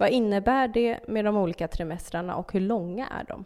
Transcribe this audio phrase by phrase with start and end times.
[0.00, 3.44] Vad innebär det med de olika trimestrarna och hur långa är de?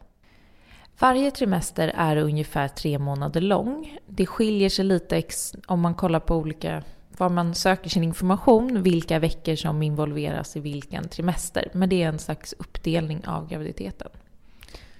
[0.98, 3.98] Varje trimester är ungefär tre månader lång.
[4.06, 5.22] Det skiljer sig lite
[5.66, 6.82] om man kollar på olika
[7.18, 11.68] var man söker sin information, vilka veckor som involveras i vilken trimester.
[11.72, 14.08] Men det är en slags uppdelning av graviditeten.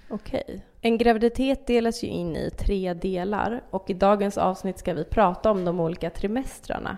[0.09, 0.65] Okej.
[0.81, 5.51] En graviditet delas ju in i tre delar och i dagens avsnitt ska vi prata
[5.51, 6.97] om de olika trimestrarna.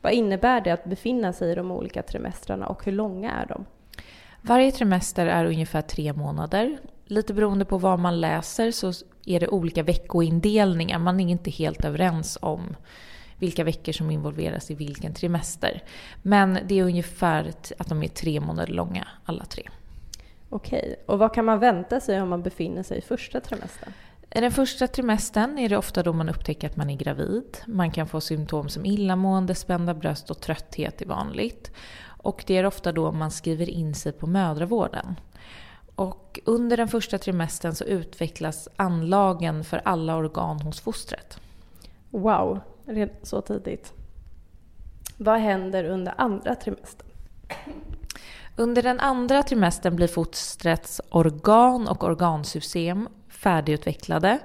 [0.00, 3.64] Vad innebär det att befinna sig i de olika trimestrarna och hur långa är de?
[4.46, 6.78] Varje trimester är ungefär tre månader.
[7.04, 8.92] Lite beroende på vad man läser så
[9.26, 10.98] är det olika veckoindelningar.
[10.98, 12.76] Man är inte helt överens om
[13.38, 15.82] vilka veckor som involveras i vilken trimester.
[16.22, 19.68] Men det är ungefär att de är tre månader långa, alla tre.
[20.48, 23.92] Okej, och vad kan man vänta sig om man befinner sig i första trimestern?
[24.30, 27.58] I den första trimestern är det ofta då man upptäcker att man är gravid.
[27.66, 31.70] Man kan få symptom som illamående, spända bröst och trötthet är vanligt.
[32.24, 35.20] Och det är ofta då man skriver in sig på mödravården.
[35.94, 41.38] Och under den första trimestern så utvecklas anlagen för alla organ hos fostret.
[42.10, 42.60] Wow,
[43.22, 43.92] så tidigt.
[45.16, 47.08] Vad händer under andra trimestern?
[48.56, 54.38] Under den andra trimestern blir fostrets organ och organsystem färdigutvecklade.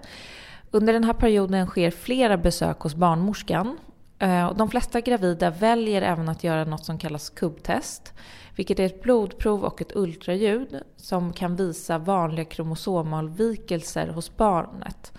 [0.72, 3.78] Under den här perioden sker flera besök hos barnmorskan
[4.20, 8.14] Eh, de flesta gravida väljer även att göra något som kallas kubbtest,
[8.56, 15.14] vilket är ett blodprov och ett ultraljud som kan visa vanliga kromosomavvikelser hos barnet.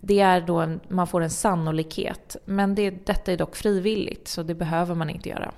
[0.00, 4.42] Det är då en, man får en sannolikhet, men det, detta är dock frivilligt så
[4.42, 5.52] det behöver man inte göra.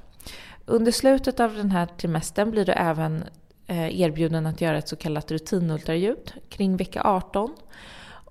[0.66, 3.24] Under slutet av den här trimestern blir du även
[3.66, 7.54] eh, erbjuden att göra ett så kallat rutinultraljud kring vecka 18.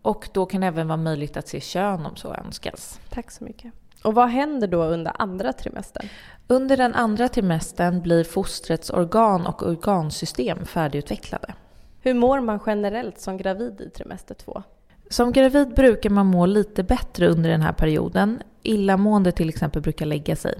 [0.04, 3.00] Och då kan det även vara möjligt att se kön om så önskas.
[3.10, 3.74] Tack så mycket.
[4.04, 6.10] Och vad händer då under andra trimestern?
[6.48, 11.54] Under den andra trimestern blir fostrets organ och organsystem färdigutvecklade.
[12.02, 14.64] Hur mår man generellt som gravid i trimester två?
[15.10, 18.44] Som gravid brukar man må lite bättre under den här perioden.
[18.64, 20.56] Illamående till exempel brukar lägga sig.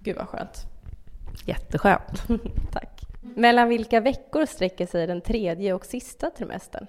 [0.00, 0.66] Gud vad skönt.
[1.44, 2.22] Jätteskönt.
[2.72, 3.02] Tack.
[3.22, 6.86] Mellan vilka veckor sträcker sig den tredje och sista trimestern?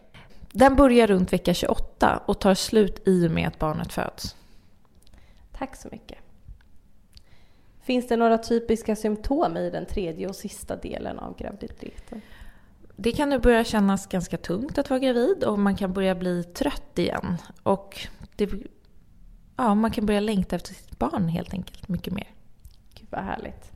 [0.52, 4.36] Den börjar runt vecka 28 och tar slut i och med att barnet föds.
[5.58, 6.18] Tack så mycket.
[7.82, 12.22] Finns det några typiska symptom i den tredje och sista delen av graviditeten?
[12.96, 16.44] Det kan nu börja kännas ganska tungt att vara gravid och man kan börja bli
[16.44, 17.38] trött igen.
[17.64, 18.50] Och det,
[19.58, 22.28] ja, man kan börja längta efter sitt barn helt enkelt mycket mer.
[22.94, 23.72] Gud vad härligt.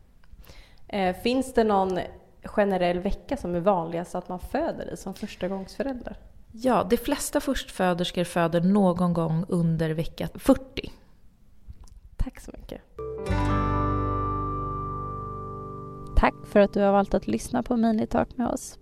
[0.87, 1.99] Eh, finns det någon
[2.43, 6.17] generell vecka som är vanligast att man föder i som förstagångsförälder?
[6.51, 10.91] Ja, de flesta förstföderskor föder någon gång under vecka 40.
[12.23, 12.81] Tack så mycket.
[16.15, 18.79] Tack för att du har valt att lyssna på Minitalk med oss.